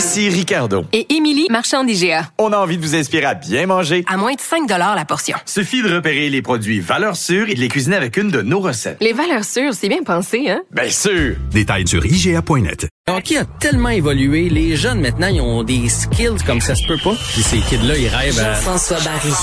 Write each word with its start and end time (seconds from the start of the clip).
Ici 0.00 0.30
Ricardo. 0.30 0.86
Et 0.94 1.14
Émilie, 1.14 1.46
marchand 1.50 1.84
d'IGA. 1.84 2.30
On 2.38 2.54
a 2.54 2.56
envie 2.56 2.78
de 2.78 2.82
vous 2.82 2.94
inspirer 2.96 3.26
à 3.26 3.34
bien 3.34 3.66
manger. 3.66 4.02
À 4.08 4.16
moins 4.16 4.32
de 4.32 4.40
5 4.40 4.66
la 4.66 5.04
portion. 5.04 5.36
Suffit 5.44 5.82
de 5.82 5.94
repérer 5.94 6.30
les 6.30 6.40
produits 6.40 6.80
valeurs 6.80 7.16
sûres 7.16 7.50
et 7.50 7.54
de 7.54 7.60
les 7.60 7.68
cuisiner 7.68 7.96
avec 7.96 8.16
une 8.16 8.30
de 8.30 8.40
nos 8.40 8.60
recettes. 8.60 8.96
Les 9.02 9.12
valeurs 9.12 9.44
sûres, 9.44 9.74
c'est 9.74 9.90
bien 9.90 10.02
pensé, 10.02 10.48
hein? 10.48 10.62
Bien 10.70 10.88
sûr! 10.88 11.36
Détails 11.50 11.86
sur 11.86 12.06
IGA.net. 12.06 12.88
Hockey 13.10 13.36
a 13.36 13.44
tellement 13.44 13.90
évolué, 13.90 14.48
les 14.48 14.74
jeunes 14.74 15.02
maintenant, 15.02 15.28
ils 15.28 15.42
ont 15.42 15.64
des 15.64 15.86
skills 15.90 16.42
comme 16.46 16.62
ça 16.62 16.74
se 16.74 16.86
peut 16.86 16.98
pas. 17.04 17.14
Puis 17.34 17.42
ces 17.42 17.58
kids-là, 17.58 17.98
ils 17.98 18.08
rêvent 18.08 18.40
à... 18.40 18.54
Jean-François 18.54 19.00
Barry. 19.00 19.34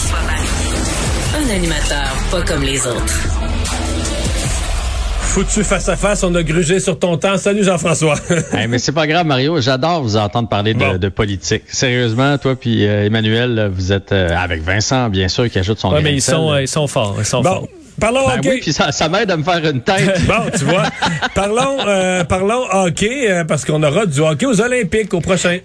Un 1.35 1.55
animateur 1.55 2.15
pas 2.31 2.41
comme 2.41 2.63
les 2.63 2.79
autres 2.79 3.13
foutu 5.37 5.63
face 5.63 5.87
à 5.87 5.95
face, 5.95 6.23
on 6.23 6.33
a 6.33 6.41
grugé 6.41 6.79
sur 6.79 6.97
ton 6.97 7.15
temps. 7.15 7.37
Salut 7.37 7.63
Jean-François. 7.63 8.15
mais 8.69 8.79
c'est 8.79 8.91
pas 8.91 9.05
grave 9.05 9.27
Mario, 9.27 9.61
j'adore 9.61 10.01
vous 10.01 10.17
entendre 10.17 10.49
parler 10.49 10.73
de, 10.73 11.09
politique. 11.09 11.61
Sérieusement, 11.67 12.39
toi 12.39 12.55
puis 12.55 12.87
euh, 12.87 13.05
Emmanuel, 13.05 13.69
vous 13.71 13.91
êtes 13.91 14.11
euh, 14.11 14.35
avec 14.35 14.63
Vincent 14.63 15.09
bien 15.09 15.27
sûr 15.27 15.47
qui 15.47 15.59
ajoute 15.59 15.77
son 15.77 15.93
ouais, 15.93 16.01
mais 16.01 16.13
ils 16.13 16.23
sont 16.23 16.51
euh, 16.51 16.61
ils 16.63 16.67
sont 16.67 16.87
forts, 16.87 17.17
ils 17.19 17.25
sont 17.25 17.41
bon. 17.41 17.67
Parlons 17.99 18.27
ben 18.27 18.37
hockey. 18.39 18.49
Oui, 18.49 18.59
puis 18.61 18.73
ça, 18.73 18.91
ça 18.91 19.09
m'aide 19.09 19.29
à 19.29 19.37
me 19.37 19.43
faire 19.43 19.63
une 19.63 19.81
tête. 19.81 20.21
bon, 20.27 20.49
tu 20.57 20.65
vois. 20.65 20.83
parlons, 21.35 21.77
parlons 22.27 22.63
hockey, 22.71 23.43
parce 23.47 23.65
qu'on 23.65 23.81
aura 23.81 24.05
du 24.05 24.19
hockey 24.19 24.45
aux 24.45 24.61
Olympiques 24.61 25.13
au 25.13 25.19
prochain. 25.19 25.59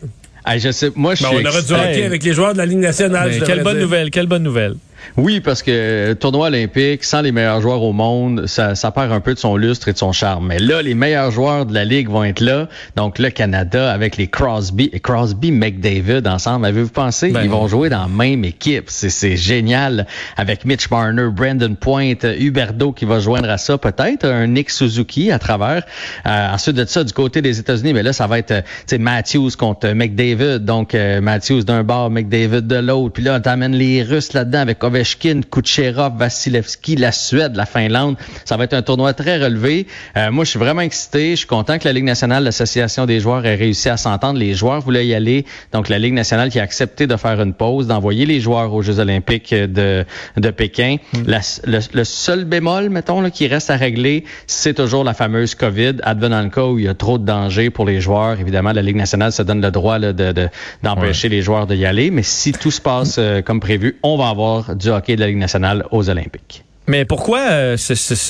je 0.57 0.71
sais, 0.71 0.91
moi, 0.95 1.15
je 1.15 1.23
bon, 1.23 1.31
On 1.31 1.47
aura 1.47 1.63
du 1.63 1.73
hockey 1.73 2.05
avec 2.05 2.23
les 2.25 2.33
joueurs 2.33 2.53
de 2.53 2.59
la 2.59 2.67
Ligue 2.67 2.79
nationale. 2.79 3.33
quelle 3.45 3.63
bonne 3.63 3.79
nouvelle, 3.79 4.11
quelle 4.11 4.27
bonne 4.27 4.43
nouvelle. 4.43 4.77
Oui, 5.17 5.41
parce 5.41 5.63
que 5.63 6.13
tournoi 6.15 6.49
olympique, 6.49 7.05
sans 7.05 7.21
les 7.21 7.33
meilleurs 7.33 7.61
joueurs 7.61 7.83
au 7.83 7.93
monde, 7.93 8.47
ça, 8.47 8.75
ça, 8.75 8.91
perd 8.91 9.13
un 9.13 9.21
peu 9.21 9.35
de 9.35 9.39
son 9.39 9.57
lustre 9.57 9.89
et 9.89 9.93
de 9.93 9.99
son 9.99 10.13
charme. 10.13 10.49
Mais 10.49 10.59
là, 10.59 10.83
les 10.83 10.95
meilleurs 10.95 11.31
joueurs 11.31 11.67
de 11.67 11.75
la 11.75 11.85
Ligue 11.85 12.09
vont 12.09 12.25
être 12.25 12.41
là. 12.41 12.69
Donc 12.97 13.19
le 13.19 13.31
Canada 13.31 13.93
avec 13.93 14.17
les 14.17 14.27
Crosby 14.27 14.91
et 14.93 15.01
Crosby 15.01 15.53
McDavid 15.53 16.27
ensemble. 16.27 16.67
Avez-vous 16.67 16.91
pensé? 16.91 17.31
Ben 17.31 17.43
Ils 17.43 17.51
vont 17.51 17.69
jouer 17.69 17.89
dans 17.89 18.03
la 18.03 18.09
même 18.09 18.45
équipe. 18.45 18.85
C'est 18.89 19.37
génial. 19.37 20.07
Avec 20.37 20.65
Mitch 20.65 20.91
Marner, 20.91 21.29
Brandon 21.31 21.75
Point, 21.75 22.15
Huberdo 22.39 22.93
qui 22.93 23.05
va 23.05 23.21
joindre 23.21 23.51
à 23.51 23.59
ça 23.59 23.79
peut-être, 23.79 24.27
un 24.27 24.47
Nick 24.47 24.71
Suzuki 24.71 25.31
à 25.31 25.39
travers. 25.39 25.85
Euh, 26.27 26.49
ensuite 26.53 26.77
de 26.77 26.85
ça, 26.85 27.05
du 27.05 27.13
côté 27.13 27.43
des 27.43 27.59
États-Unis, 27.59 27.93
mais 27.93 28.03
là, 28.03 28.13
ça 28.13 28.27
va 28.27 28.39
être 28.39 28.53
euh, 28.53 28.99
Matthews 28.99 29.51
contre 29.59 29.93
McDavid. 29.93 30.61
Donc 30.61 30.95
euh, 30.95 31.21
Matthews 31.21 31.63
d'un 31.65 31.83
bord, 31.83 32.11
McDavid 32.11 32.63
de 32.63 32.77
l'autre. 32.77 33.15
Puis 33.15 33.23
là, 33.23 33.37
on 33.37 33.41
t'amène 33.41 33.73
les 33.73 34.03
Russes 34.03 34.33
là-dedans 34.33 34.61
avec 34.61 34.79
Ovechkin, 34.93 35.41
Kucherov, 35.51 36.19
Vasilevski, 36.19 36.97
la 36.97 37.13
Suède, 37.13 37.57
la 37.57 37.65
Finlande. 37.65 38.17
Ça 38.45 38.59
va 38.59 38.65
être 38.65 38.75
un 38.75 38.83
tournoi 38.83 39.15
très 39.15 39.43
relevé. 39.43 39.87
Euh, 40.19 40.31
moi, 40.31 40.45
je 40.45 40.51
suis 40.51 40.59
vraiment 40.59 40.83
excité. 40.83 41.31
Je 41.31 41.37
suis 41.37 41.47
content 41.47 41.79
que 41.79 41.85
la 41.85 41.95
Ligue 41.95 42.05
nationale, 42.05 42.45
l'Association 42.45 43.07
des 43.07 43.21
joueurs 43.21 43.47
ait 43.47 43.55
réussi 43.55 43.89
à 43.89 43.97
s'entendre. 43.97 44.39
Les 44.39 44.53
joueurs 44.53 44.81
voulaient 44.81 45.07
y 45.07 45.15
aller. 45.15 45.47
Donc, 45.73 45.89
la 45.89 45.99
Ligue 45.99 46.13
nationale 46.13 46.51
qui 46.51 46.61
a 46.61 46.63
accepté 46.63 47.07
de 47.07 47.17
faire 47.17 47.41
une 47.41 47.55
pause, 47.55 47.87
d'envoyer 47.87 48.27
les 48.27 48.41
joueurs 48.41 48.75
aux 48.75 48.83
Jeux 48.83 48.99
olympiques 48.99 49.55
de, 49.55 50.05
de 50.37 50.51
Pékin. 50.51 50.97
Hmm. 51.15 51.23
le, 51.65 52.05
seul 52.05 52.45
bémol, 52.45 52.91
mettons, 52.91 53.23
là, 53.23 53.31
qui 53.31 53.47
reste 53.47 53.71
à 53.71 53.77
régler, 53.77 54.25
c'est 54.47 54.75
toujours 54.75 55.05
la 55.05 55.15
fameuse 55.15 55.55
COVID. 55.55 55.97
Advenant 56.03 56.43
le 56.43 56.51
cas 56.51 56.67
où 56.67 56.79
il 56.79 56.85
y 56.85 56.89
a 56.89 56.95
trop 56.95 57.17
de 57.17 57.25
danger 57.25 57.71
pour 57.71 57.87
les 57.87 58.01
joueurs, 58.01 58.39
évidemment, 58.41 58.73
la 58.73 58.83
Ligue 58.83 58.97
nationale 58.97 59.33
se 59.33 59.43
donne 59.43 59.63
le 59.63 59.71
droit 59.71 59.99
d'empêcher 59.99 61.29
de, 61.31 61.35
les 61.35 61.41
joueurs 61.41 61.67
d'y 61.67 61.87
aller. 61.87 62.11
Mais 62.11 62.23
si 62.23 62.53
tout 62.53 62.71
se 62.71 62.81
passe 62.81 63.17
euh, 63.19 63.41
comme 63.41 63.61
prévu, 63.61 63.99
on 64.03 64.19
va 64.19 64.29
avoir 64.29 64.77
du 64.83 64.91
hockey 64.91 65.17
de 65.17 65.21
la 65.21 65.29
Ligue 65.29 65.39
nationale 65.39 65.85
aux 65.91 66.11
Olympiques. 66.11 66.65
Mais 66.89 67.05
pourquoi 67.05 67.41
euh, 67.51 67.77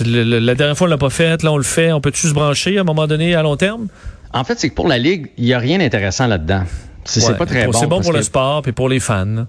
la 0.04 0.54
dernière 0.54 0.76
fois 0.76 0.86
on 0.86 0.90
l'a 0.90 0.98
pas 0.98 1.10
fait, 1.10 1.42
là 1.42 1.52
on 1.52 1.56
le 1.56 1.62
fait, 1.62 1.92
on 1.92 2.00
peut-tu 2.00 2.28
se 2.28 2.34
brancher 2.34 2.76
à 2.78 2.82
un 2.82 2.84
moment 2.84 3.06
donné 3.06 3.34
à 3.34 3.42
long 3.42 3.56
terme? 3.56 3.88
En 4.34 4.44
fait, 4.44 4.58
c'est 4.58 4.70
que 4.70 4.74
pour 4.74 4.88
la 4.88 4.98
Ligue, 4.98 5.30
il 5.36 5.44
n'y 5.44 5.54
a 5.54 5.58
rien 5.58 5.78
d'intéressant 5.78 6.26
là-dedans. 6.26 6.64
C'est 7.04 7.36
pas 7.36 7.46
très 7.46 7.66
bon. 7.66 7.72
C'est 7.72 7.86
bon 7.86 8.00
pour 8.00 8.12
le 8.12 8.22
sport 8.22 8.62
et 8.66 8.72
pour 8.72 8.88
les 8.88 9.00
fans. 9.00 9.46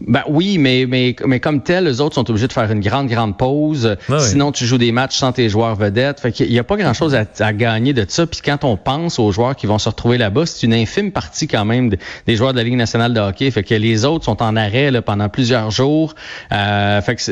Ben 0.00 0.22
oui, 0.28 0.58
mais, 0.58 0.84
mais, 0.86 1.16
mais 1.24 1.40
comme 1.40 1.62
tel, 1.62 1.84
les 1.84 2.02
autres 2.02 2.16
sont 2.16 2.28
obligés 2.28 2.48
de 2.48 2.52
faire 2.52 2.70
une 2.70 2.80
grande, 2.80 3.08
grande 3.08 3.38
pause. 3.38 3.96
Sinon, 4.18 4.52
tu 4.52 4.66
joues 4.66 4.76
des 4.76 4.92
matchs 4.92 5.16
sans 5.16 5.32
tes 5.32 5.48
joueurs 5.48 5.74
vedettes. 5.74 6.20
Fait 6.20 6.32
qu'il 6.32 6.50
n'y 6.50 6.58
a 6.58 6.64
pas 6.64 6.76
grand-chose 6.76 7.14
à, 7.14 7.24
à, 7.38 7.52
gagner 7.54 7.94
de 7.94 8.04
ça. 8.06 8.26
Puis 8.26 8.40
quand 8.44 8.62
on 8.64 8.76
pense 8.76 9.18
aux 9.18 9.32
joueurs 9.32 9.56
qui 9.56 9.66
vont 9.66 9.78
se 9.78 9.88
retrouver 9.88 10.18
là-bas, 10.18 10.44
c'est 10.44 10.66
une 10.66 10.74
infime 10.74 11.12
partie 11.12 11.48
quand 11.48 11.64
même 11.64 11.90
des 12.26 12.36
joueurs 12.36 12.52
de 12.52 12.58
la 12.58 12.64
Ligue 12.64 12.76
nationale 12.76 13.14
de 13.14 13.20
hockey. 13.20 13.50
Fait 13.50 13.62
que 13.62 13.74
les 13.74 14.04
autres 14.04 14.26
sont 14.26 14.42
en 14.42 14.54
arrêt 14.54 14.90
là, 14.90 15.00
pendant 15.00 15.30
plusieurs 15.30 15.70
jours. 15.70 16.14
Euh, 16.52 17.00
fait 17.00 17.16
que 17.16 17.22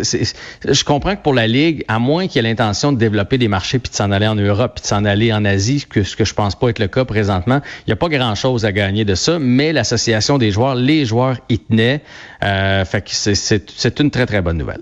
je 0.72 0.84
comprends 0.84 1.16
que 1.16 1.22
pour 1.22 1.34
la 1.34 1.46
Ligue, 1.46 1.84
à 1.88 1.98
moins 1.98 2.28
qu'il 2.28 2.42
y 2.42 2.46
ait 2.46 2.48
l'intention 2.48 2.92
de 2.92 2.98
développer 2.98 3.36
des 3.36 3.48
marchés 3.48 3.78
puis 3.78 3.90
de 3.90 3.96
s'en 3.96 4.10
aller 4.10 4.26
en 4.26 4.36
Europe 4.36 4.76
puis 4.76 4.82
de 4.82 4.86
s'en 4.86 5.04
aller 5.04 5.34
en 5.34 5.44
Asie, 5.44 5.84
que 5.88 6.02
ce 6.02 6.16
que 6.16 6.24
je 6.24 6.32
pense 6.32 6.54
pas 6.54 6.70
être 6.70 6.78
le 6.78 6.88
cas 6.88 7.04
présentement, 7.04 7.60
il 7.86 7.90
n'y 7.90 7.92
a 7.92 7.96
pas 7.96 8.08
grand-chose 8.08 8.64
à 8.64 8.72
gagner 8.72 9.04
de 9.04 9.14
ça. 9.14 9.38
Mais 9.38 9.74
l'association 9.74 10.38
des 10.38 10.50
joueurs, 10.50 10.74
les 10.74 11.04
joueurs 11.04 11.36
y 11.50 11.58
tenaient. 11.58 12.00
Euh, 12.42 12.53
fait 12.84 13.02
que 13.02 13.10
c'est 13.12 14.00
une 14.00 14.10
très, 14.10 14.26
très 14.26 14.40
bonne 14.40 14.58
nouvelle. 14.58 14.80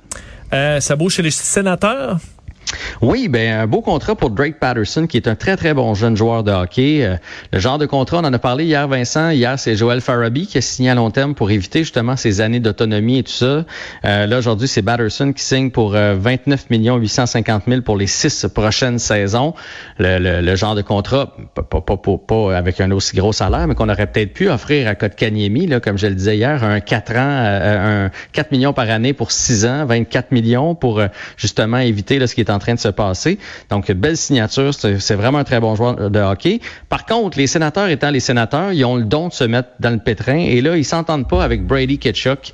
Euh, 0.52 0.80
ça 0.80 0.96
bouge 0.96 1.14
chez 1.14 1.22
les 1.22 1.30
sénateurs? 1.30 2.18
Oui, 3.02 3.26
ben 3.26 3.62
un 3.62 3.66
beau 3.66 3.80
contrat 3.80 4.14
pour 4.14 4.30
Drake 4.30 4.60
Patterson, 4.60 5.08
qui 5.08 5.16
est 5.16 5.26
un 5.26 5.34
très, 5.34 5.56
très 5.56 5.74
bon 5.74 5.92
jeune 5.92 6.16
joueur 6.16 6.44
de 6.44 6.52
hockey. 6.52 7.04
Euh, 7.04 7.16
le 7.52 7.58
genre 7.58 7.76
de 7.76 7.84
contrat, 7.84 8.18
on 8.18 8.24
en 8.24 8.32
a 8.32 8.38
parlé 8.38 8.64
hier, 8.64 8.86
Vincent. 8.86 9.30
Hier, 9.30 9.58
c'est 9.58 9.74
Joel 9.74 10.00
Farabi 10.00 10.46
qui 10.46 10.58
a 10.58 10.60
signé 10.60 10.88
à 10.88 10.94
long 10.94 11.10
terme 11.10 11.34
pour 11.34 11.50
éviter 11.50 11.80
justement 11.80 12.14
ses 12.14 12.40
années 12.40 12.60
d'autonomie 12.60 13.18
et 13.18 13.24
tout 13.24 13.32
ça. 13.32 13.64
Euh, 14.04 14.26
là, 14.26 14.38
aujourd'hui, 14.38 14.68
c'est 14.68 14.82
Patterson 14.82 15.32
qui 15.32 15.42
signe 15.42 15.72
pour 15.72 15.94
29 15.94 16.66
850 16.70 17.64
000 17.66 17.80
pour 17.80 17.96
les 17.96 18.06
six 18.06 18.46
prochaines 18.54 19.00
saisons. 19.00 19.54
Le, 19.98 20.54
genre 20.54 20.76
de 20.76 20.82
contrat, 20.82 21.34
pas, 21.56 21.64
pas, 21.64 21.80
pas, 21.80 22.56
avec 22.56 22.80
un 22.80 22.92
aussi 22.92 23.16
gros 23.16 23.32
salaire, 23.32 23.66
mais 23.66 23.74
qu'on 23.74 23.88
aurait 23.88 24.06
peut-être 24.06 24.32
pu 24.32 24.48
offrir 24.48 24.86
à 24.86 24.94
Kotkaniemi, 24.94 25.66
là, 25.66 25.80
comme 25.80 25.98
je 25.98 26.06
le 26.06 26.14
disais 26.14 26.36
hier, 26.36 26.62
un 26.62 26.78
4 26.78 27.10
ans, 27.16 28.04
un 28.04 28.10
4 28.32 28.52
millions 28.52 28.72
par 28.72 28.88
année 28.88 29.12
pour 29.12 29.32
6 29.32 29.66
ans, 29.66 29.86
24 29.86 30.30
millions 30.30 30.76
pour 30.76 31.02
justement 31.36 31.78
éviter 31.78 32.20
là, 32.20 32.28
ce 32.28 32.36
qui 32.36 32.42
est 32.42 32.50
en 32.50 32.60
train 32.60 32.74
de 32.74 32.78
se 32.78 32.91
passer. 32.92 33.38
Donc, 33.70 33.90
belle 33.90 34.16
signature. 34.16 34.72
C'est 34.74 35.14
vraiment 35.14 35.38
un 35.38 35.44
très 35.44 35.60
bon 35.60 35.74
joueur 35.74 36.10
de 36.10 36.20
hockey. 36.20 36.60
Par 36.88 37.06
contre, 37.06 37.38
les 37.38 37.46
sénateurs 37.46 37.88
étant 37.88 38.10
les 38.10 38.20
sénateurs, 38.20 38.72
ils 38.72 38.84
ont 38.84 38.96
le 38.96 39.04
don 39.04 39.28
de 39.28 39.32
se 39.32 39.44
mettre 39.44 39.70
dans 39.80 39.90
le 39.90 39.98
pétrin. 39.98 40.38
Et 40.38 40.60
là, 40.60 40.76
ils 40.76 40.84
s'entendent 40.84 41.28
pas 41.28 41.42
avec 41.42 41.66
Brady 41.66 41.98
Ketchuk. 41.98 42.52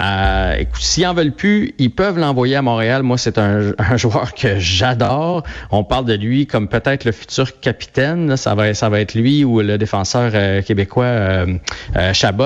Euh, 0.00 0.54
écoute, 0.58 0.80
s'ils 0.80 1.06
en 1.06 1.14
veulent 1.14 1.32
plus, 1.32 1.74
ils 1.78 1.90
peuvent 1.90 2.18
l'envoyer 2.18 2.56
à 2.56 2.62
Montréal. 2.62 3.02
Moi, 3.02 3.18
c'est 3.18 3.38
un, 3.38 3.72
joueur 3.96 4.34
que 4.34 4.58
j'adore. 4.58 5.42
On 5.70 5.84
parle 5.84 6.04
de 6.04 6.14
lui 6.14 6.46
comme 6.46 6.68
peut-être 6.68 7.04
le 7.04 7.12
futur 7.12 7.58
capitaine. 7.60 8.36
Ça 8.36 8.54
va, 8.54 8.74
ça 8.74 8.88
va 8.88 9.00
être 9.00 9.14
lui 9.14 9.44
ou 9.44 9.60
le 9.60 9.78
défenseur 9.78 10.32
euh, 10.34 10.62
québécois 10.62 11.04
euh, 11.04 11.58
euh 11.96 12.12
Chabot. 12.12 12.44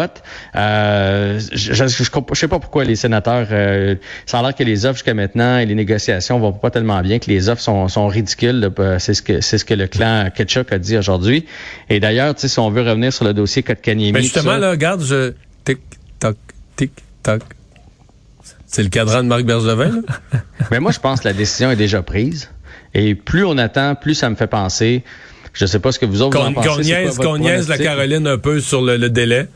je, 0.55 1.39
je, 1.53 2.35
sais 2.35 2.49
pas 2.49 2.59
pourquoi 2.59 2.85
les 2.85 2.97
sénateurs. 2.97 3.49
ça 4.27 4.39
a 4.39 4.43
l'air 4.43 4.55
que 4.55 4.65
les 4.65 4.87
offres 4.87 4.97
jusqu'à 4.97 5.15
maintenant 5.15 5.59
et 5.59 5.67
les 5.67 5.75
négociations 5.75 6.39
vont 6.39 6.53
pas 6.53 6.71
tellement 6.71 7.01
bien, 7.01 7.19
que 7.25 7.31
les 7.31 7.49
offres 7.49 7.63
sont, 7.63 7.89
sont 7.89 8.07
ridicules. 8.09 8.71
C'est 8.99 9.15
ce 9.15 9.23
que 9.23 9.41
c'est 9.41 9.59
ce 9.59 9.65
que 9.65 9.75
le 9.75 9.87
clan 9.87 10.29
Ketchuk 10.35 10.73
a 10.73 10.79
dit 10.79 10.97
aujourd'hui. 10.97 11.47
Et 11.89 12.01
d'ailleurs, 12.01 12.35
si 12.37 12.59
on 12.59 12.71
veut 12.71 12.83
revenir 12.83 13.13
sur 13.13 13.25
le 13.25 13.35
dossier 13.35 13.63
Kotkaniemi... 13.63 14.13
Mais 14.13 14.23
justement, 14.23 14.57
là, 14.57 14.71
regarde, 14.71 15.03
je 15.05 15.33
tic 15.65 15.79
toc 16.19 16.37
tic 16.77 16.93
c'est 18.67 18.83
le 18.83 18.89
cadran 18.89 19.23
de 19.23 19.29
Marc 19.29 19.43
Bergevin. 19.43 20.01
Mais 20.71 20.81
moi, 20.81 20.93
je 20.93 20.99
pense 20.99 21.21
que 21.21 21.29
la 21.29 21.35
décision 21.35 21.71
est 21.71 21.77
déjà 21.77 22.03
prise. 22.03 22.49
Et 22.95 23.15
plus 23.15 23.45
on 23.45 23.59
attend, 23.59 23.95
plus 23.95 24.15
ça 24.15 24.31
me 24.31 24.35
fait 24.35 24.47
penser. 24.47 25.05
Je 25.53 25.67
sais 25.67 25.79
pas 25.79 25.93
ce 25.93 25.99
que 25.99 26.07
vous 26.07 26.23
autres 26.23 26.41
en 26.41 26.55
pensez. 26.55 26.95
Qu'on 27.19 27.37
niaise, 27.37 27.69
la 27.69 27.77
Caroline 27.77 28.27
un 28.27 28.39
peu 28.39 28.61
sur 28.61 28.81
le 28.81 29.11
délai. 29.11 29.47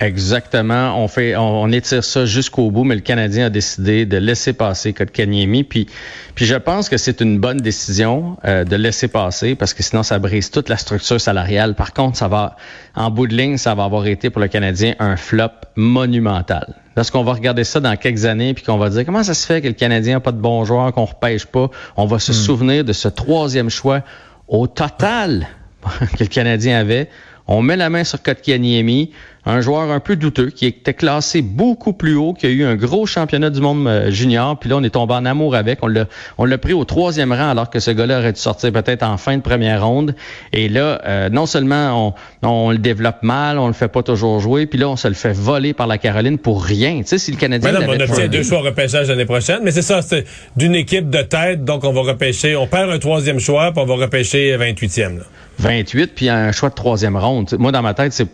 Exactement. 0.00 1.00
On 1.02 1.06
fait, 1.06 1.36
on, 1.36 1.70
étire 1.70 2.02
ça 2.02 2.26
jusqu'au 2.26 2.70
bout, 2.70 2.84
mais 2.84 2.96
le 2.96 3.02
Canadien 3.02 3.46
a 3.46 3.50
décidé 3.50 4.04
de 4.04 4.16
laisser 4.16 4.52
passer 4.52 4.92
Kotkaniemi. 4.92 5.62
Puis, 5.64 5.86
puis 6.34 6.44
je 6.44 6.56
pense 6.56 6.88
que 6.88 6.96
c'est 6.96 7.20
une 7.20 7.38
bonne 7.38 7.58
décision 7.58 8.36
euh, 8.44 8.64
de 8.64 8.74
laisser 8.74 9.06
passer 9.06 9.54
parce 9.54 9.74
que 9.74 9.82
sinon 9.82 10.02
ça 10.02 10.18
brise 10.18 10.50
toute 10.50 10.68
la 10.68 10.76
structure 10.76 11.20
salariale. 11.20 11.74
Par 11.74 11.92
contre, 11.92 12.16
ça 12.16 12.26
va, 12.26 12.56
en 12.96 13.10
bout 13.10 13.28
de 13.28 13.36
ligne, 13.36 13.58
ça 13.58 13.74
va 13.74 13.84
avoir 13.84 14.06
été 14.06 14.28
pour 14.30 14.40
le 14.40 14.48
Canadien 14.48 14.94
un 14.98 15.16
flop 15.16 15.50
monumental. 15.76 16.74
Lorsqu'on 16.96 17.22
va 17.22 17.32
regarder 17.32 17.64
ça 17.64 17.80
dans 17.80 17.96
quelques 17.96 18.24
années 18.26 18.54
puis 18.54 18.64
qu'on 18.64 18.76
va 18.76 18.90
dire 18.90 19.06
comment 19.06 19.22
ça 19.22 19.34
se 19.34 19.46
fait 19.46 19.62
que 19.62 19.68
le 19.68 19.74
Canadien 19.74 20.14
n'a 20.14 20.20
pas 20.20 20.32
de 20.32 20.40
bons 20.40 20.64
joueurs, 20.64 20.92
qu'on 20.92 21.06
repêche 21.06 21.46
pas, 21.46 21.70
on 21.96 22.06
va 22.06 22.18
se 22.18 22.32
hmm. 22.32 22.34
souvenir 22.34 22.84
de 22.84 22.92
ce 22.92 23.08
troisième 23.08 23.70
choix 23.70 24.02
au 24.48 24.66
total 24.66 25.48
que 25.84 26.20
le 26.20 26.26
Canadien 26.26 26.78
avait 26.78 27.08
On 27.46 27.62
met 27.62 27.76
la 27.76 27.88
main 27.88 28.04
sur 28.04 28.22
Kotkaniemi, 28.22 29.10
un 29.44 29.60
joueur 29.60 29.90
un 29.90 30.00
peu 30.00 30.16
douteux 30.16 30.50
qui 30.50 30.66
était 30.66 30.94
classé 30.94 31.42
beaucoup 31.42 31.92
plus 31.92 32.14
haut, 32.14 32.32
qui 32.32 32.46
a 32.46 32.50
eu 32.50 32.64
un 32.64 32.76
gros 32.76 33.06
championnat 33.06 33.50
du 33.50 33.60
monde 33.60 33.86
euh, 33.86 34.10
junior. 34.10 34.58
Puis 34.58 34.70
là, 34.70 34.76
on 34.76 34.82
est 34.82 34.90
tombé 34.90 35.14
en 35.14 35.24
amour 35.24 35.54
avec. 35.54 35.80
On 35.82 35.88
l'a, 35.88 36.06
on 36.38 36.44
l'a 36.44 36.58
pris 36.58 36.72
au 36.72 36.84
troisième 36.84 37.32
rang 37.32 37.50
alors 37.50 37.70
que 37.70 37.80
ce 37.80 37.90
gars-là 37.90 38.20
aurait 38.20 38.32
dû 38.32 38.40
sortir 38.40 38.72
peut-être 38.72 39.02
en 39.02 39.16
fin 39.16 39.36
de 39.36 39.42
première 39.42 39.84
ronde. 39.84 40.14
Et 40.52 40.68
là, 40.68 41.00
euh, 41.04 41.28
non 41.28 41.46
seulement 41.46 42.14
on, 42.42 42.48
on 42.48 42.70
le 42.70 42.78
développe 42.78 43.22
mal, 43.22 43.58
on 43.58 43.66
le 43.66 43.72
fait 43.72 43.88
pas 43.88 44.02
toujours 44.02 44.40
jouer, 44.40 44.66
puis 44.66 44.78
là, 44.78 44.88
on 44.88 44.96
se 44.96 45.08
le 45.08 45.14
fait 45.14 45.32
voler 45.32 45.72
par 45.72 45.86
la 45.86 45.98
Caroline 45.98 46.38
pour 46.38 46.64
rien. 46.64 46.98
Tu 46.98 47.06
sais, 47.06 47.18
si 47.18 47.32
le 47.32 47.36
Canadien... 47.36 47.72
Mais 47.72 47.86
on 47.86 48.00
obtient 48.00 48.28
deux 48.28 48.42
choix 48.42 48.60
repêchage 48.60 49.08
l'année 49.08 49.24
prochaine, 49.24 49.60
mais 49.64 49.72
c'est 49.72 49.82
ça, 49.82 50.02
c'est 50.02 50.24
d'une 50.56 50.74
équipe 50.74 51.10
de 51.10 51.22
tête, 51.22 51.64
donc 51.64 51.84
on 51.84 51.92
va 51.92 52.02
repêcher, 52.02 52.54
on 52.56 52.66
perd 52.66 52.90
un 52.90 52.98
troisième 52.98 53.40
choix, 53.40 53.72
puis 53.72 53.82
on 53.82 53.86
va 53.86 53.94
repêcher 53.94 54.56
28e. 54.56 55.18
Là. 55.18 55.24
28, 55.58 56.12
puis 56.14 56.28
un 56.28 56.52
choix 56.52 56.70
de 56.70 56.74
troisième 56.74 57.16
ronde. 57.16 57.54
Moi, 57.58 57.72
dans 57.72 57.82
ma 57.82 57.94
tête, 57.94 58.12
c'est 58.12 58.26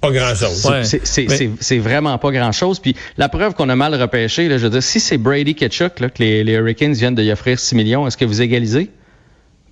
Pas 0.00 0.10
grand-chose. 0.10 0.51
C'est- 0.84 1.28
Ouais. 1.28 1.36
vraiment 1.78 2.16
pas 2.18 2.30
grand-chose. 2.30 2.78
Puis 2.80 2.94
la 3.16 3.28
preuve 3.28 3.54
qu'on 3.54 3.68
a 3.68 3.76
mal 3.76 3.94
repêché, 3.94 4.48
là, 4.48 4.58
je 4.58 4.64
veux 4.64 4.70
dire, 4.70 4.82
si 4.82 5.00
c'est 5.00 5.18
Brady 5.18 5.54
Ketchuk, 5.54 6.00
là, 6.00 6.08
que 6.08 6.22
les, 6.22 6.44
les 6.44 6.52
Hurricanes 6.52 6.92
viennent 6.94 7.14
de 7.14 7.22
y 7.22 7.32
offrir 7.32 7.58
6 7.58 7.74
millions, 7.74 8.06
est-ce 8.06 8.16
que 8.16 8.24
vous 8.24 8.42
égalisez? 8.42 8.90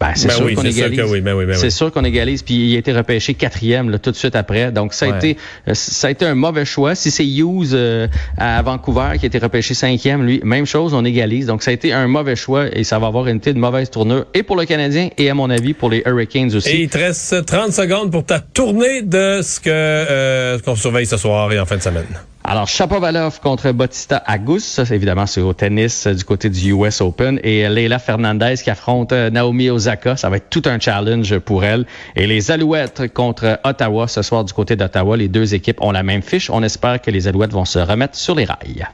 Ben, 0.00 0.12
c'est 0.14 0.28
Ben 0.28 0.34
sûr 0.34 0.46
oui, 0.46 0.54
qu'on 0.54 0.62
égalise. 0.62 1.02
oui, 1.10 1.20
ben 1.20 1.34
oui, 1.34 1.44
ben 1.44 1.54
c'est 1.54 1.68
sûr 1.68 1.92
qu'on 1.92 2.04
égalise. 2.04 2.42
Puis 2.42 2.54
il 2.54 2.76
a 2.76 2.78
été 2.78 2.90
repêché 2.92 3.34
quatrième 3.34 3.90
là, 3.90 3.98
tout 3.98 4.10
de 4.10 4.16
suite 4.16 4.34
après. 4.34 4.72
Donc 4.72 4.94
ça 4.94 5.04
a 5.06 5.10
Ouais. 5.10 5.16
été 5.18 5.36
euh, 5.68 5.74
ça 5.74 6.08
a 6.08 6.10
été 6.10 6.24
un 6.24 6.34
mauvais 6.34 6.64
choix. 6.64 6.94
Si 6.94 7.10
c'est 7.10 7.26
Hughes 7.26 7.74
euh, 7.74 8.08
à 8.38 8.62
Vancouver 8.62 9.10
qui 9.18 9.26
a 9.26 9.28
été 9.28 9.38
repêché 9.38 9.74
cinquième, 9.74 10.24
lui, 10.24 10.40
même 10.42 10.64
chose, 10.64 10.94
on 10.94 11.04
égalise. 11.04 11.46
Donc 11.46 11.62
ça 11.62 11.70
a 11.70 11.74
été 11.74 11.92
un 11.92 12.06
mauvais 12.08 12.34
choix 12.36 12.66
et 12.74 12.82
ça 12.82 12.98
va 12.98 13.08
avoir 13.08 13.26
une 13.26 13.40
de 13.40 13.52
mauvaise 13.52 13.90
tournure 13.90 14.24
et 14.32 14.42
pour 14.42 14.56
le 14.56 14.64
Canadien 14.64 15.10
et 15.18 15.28
à 15.28 15.34
mon 15.34 15.50
avis 15.50 15.74
pour 15.74 15.90
les 15.90 16.02
Hurricanes 16.06 16.54
aussi. 16.54 16.70
Et 16.70 16.82
il 16.82 16.88
te 16.88 16.96
reste 16.98 17.44
30 17.44 17.72
secondes 17.72 18.10
pour 18.10 18.24
ta 18.24 18.40
tournée 18.40 19.02
de 19.02 19.40
ce 19.42 19.60
que 19.60 19.68
euh, 19.70 20.58
qu'on 20.60 20.76
surveille 20.76 21.06
ce 21.06 21.16
soir 21.18 21.52
et 21.52 21.58
en 21.60 21.66
fin 21.66 21.76
de 21.76 21.82
semaine. 21.82 22.06
Alors, 22.42 22.68
Shapovalov 22.68 23.38
contre 23.40 23.70
Bautista 23.72 24.16
Agus, 24.16 24.60
ça, 24.60 24.82
évidemment, 24.90 25.26
c'est 25.26 25.42
au 25.42 25.52
tennis 25.52 26.06
euh, 26.06 26.14
du 26.14 26.24
côté 26.24 26.48
du 26.48 26.72
US 26.72 27.02
Open. 27.02 27.38
Et 27.44 27.66
euh, 27.66 27.68
Leila 27.68 27.98
Fernandez 27.98 28.54
qui 28.64 28.70
affronte 28.70 29.12
euh, 29.12 29.28
Naomi 29.28 29.68
Osaka, 29.68 30.16
ça 30.16 30.30
va 30.30 30.38
être 30.38 30.48
tout 30.48 30.62
un 30.64 30.80
challenge 30.80 31.38
pour 31.38 31.64
elle. 31.64 31.84
Et 32.16 32.26
les 32.26 32.50
Alouettes 32.50 33.12
contre 33.12 33.60
Ottawa 33.62 34.08
ce 34.08 34.22
soir 34.22 34.44
du 34.44 34.54
côté 34.54 34.74
d'Ottawa. 34.74 35.18
Les 35.18 35.28
deux 35.28 35.54
équipes 35.54 35.82
ont 35.82 35.92
la 35.92 36.02
même 36.02 36.22
fiche. 36.22 36.48
On 36.48 36.62
espère 36.62 37.02
que 37.02 37.10
les 37.10 37.28
Alouettes 37.28 37.52
vont 37.52 37.66
se 37.66 37.78
remettre 37.78 38.16
sur 38.16 38.34
les 38.34 38.46
rails. 38.46 38.86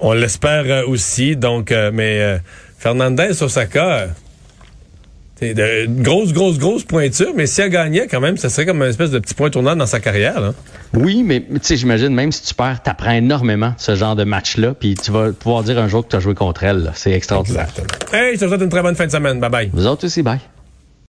On 0.00 0.12
l'espère 0.12 0.88
aussi, 0.88 1.36
donc, 1.36 1.72
mais 1.92 2.40
Fernandez 2.78 3.42
Osaka, 3.42 4.08
c'est 5.40 5.84
une 5.86 6.02
grosse, 6.02 6.34
grosse, 6.34 6.58
grosse 6.58 6.84
pointure, 6.84 7.32
mais 7.34 7.46
si 7.46 7.62
elle 7.62 7.70
gagnait 7.70 8.06
quand 8.06 8.20
même, 8.20 8.36
ça 8.36 8.50
serait 8.50 8.66
comme 8.66 8.82
une 8.82 8.90
espèce 8.90 9.10
de 9.10 9.18
petit 9.18 9.32
point 9.32 9.48
tournant 9.48 9.74
dans 9.74 9.86
sa 9.86 9.98
carrière. 9.98 10.38
Là. 10.38 10.52
Oui, 10.94 11.22
mais 11.24 11.40
tu 11.40 11.58
sais, 11.62 11.76
j'imagine, 11.76 12.10
même 12.10 12.30
si 12.30 12.42
tu 12.42 12.54
perds, 12.54 12.82
t'apprends 12.82 13.12
énormément 13.12 13.68
de 13.70 13.74
ce 13.78 13.96
genre 13.96 14.16
de 14.16 14.24
match-là. 14.24 14.74
Puis 14.78 14.94
tu 14.94 15.10
vas 15.10 15.32
pouvoir 15.32 15.62
dire 15.62 15.78
un 15.78 15.88
jour 15.88 16.04
que 16.04 16.10
tu 16.10 16.16
as 16.16 16.20
joué 16.20 16.34
contre 16.34 16.64
elle. 16.64 16.92
C'est 16.94 17.12
extraordinaire. 17.12 17.68
Hey, 18.12 18.34
je 18.34 18.40
te 18.40 18.48
souhaite 18.48 18.60
une 18.60 18.68
très 18.68 18.82
bonne 18.82 18.96
fin 18.96 19.06
de 19.06 19.12
semaine. 19.12 19.40
Bye 19.40 19.50
bye. 19.50 19.70
Vous 19.72 19.86
autres 19.86 20.04
aussi, 20.04 20.22
bye. 20.22 20.40